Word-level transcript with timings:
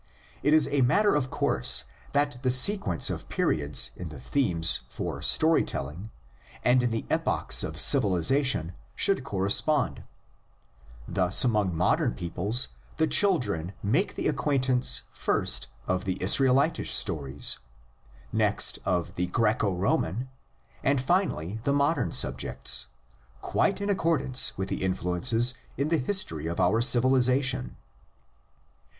It 0.41 0.55
is 0.55 0.67
a 0.71 0.81
matter 0.81 1.13
of 1.13 1.29
course 1.29 1.83
that 2.11 2.41
the 2.41 2.49
sequence 2.49 3.11
of 3.11 3.29
periods 3.29 3.91
in 3.95 4.09
the 4.09 4.19
themes 4.19 4.79
for 4.89 5.21
story 5.21 5.61
telling 5.63 6.09
and 6.63 6.81
in 6.81 6.89
the 6.89 7.05
epochs 7.11 7.63
of 7.63 7.79
civilisation 7.79 8.73
should 8.95 9.23
correspond; 9.23 10.01
thus 11.07 11.43
among 11.45 11.75
modern 11.77 12.15
peoples 12.15 12.69
the 12.97 13.05
children 13.05 13.73
make 13.83 14.15
the 14.15 14.27
acquaintance 14.27 15.03
first 15.11 15.67
of 15.85 16.05
the 16.05 16.15
Israelitish 16.19 16.95
stories, 16.95 17.59
next 18.33 18.79
of 18.83 19.13
the 19.13 19.27
Graeco 19.27 19.77
Roman, 19.77 20.29
and 20.81 20.99
finally 20.99 21.59
the 21.61 21.73
modern 21.73 22.11
subjects, 22.11 22.87
quite 23.41 23.79
in 23.79 23.89
accordance 23.91 24.57
with 24.57 24.69
the 24.69 24.81
influences 24.83 25.53
in 25.77 25.89
the 25.89 25.99
his 25.99 26.25
tory 26.25 26.47
of 26.47 26.59
our 26.59 26.81
civilisation. 26.81 27.75